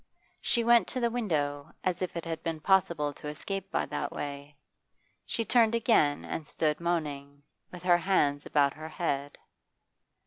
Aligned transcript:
She 0.41 0.63
went 0.63 0.87
to 0.87 0.99
the 0.99 1.11
window, 1.11 1.71
as 1.83 2.01
if 2.01 2.17
it 2.17 2.25
had 2.25 2.41
been 2.41 2.59
possible 2.59 3.13
to 3.13 3.27
escape 3.27 3.69
by 3.69 3.85
that 3.85 4.11
way; 4.11 4.57
she 5.27 5.45
turned 5.45 5.75
again 5.75 6.25
and 6.25 6.47
stood 6.47 6.79
moaning, 6.79 7.43
with 7.71 7.83
her 7.83 7.99
hands 7.99 8.43
about 8.43 8.73
her 8.73 8.89
head. 8.89 9.37